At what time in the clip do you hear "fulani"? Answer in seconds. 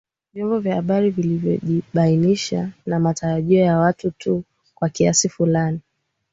5.29-5.79